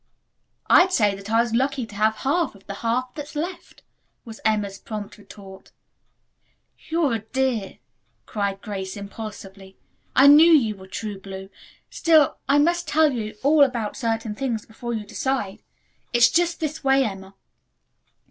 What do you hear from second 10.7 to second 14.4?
were true blue. Still, I must tell you all about certain